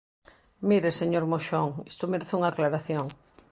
[0.69, 3.05] Mire, señor Moxón, isto merece unha aclaración.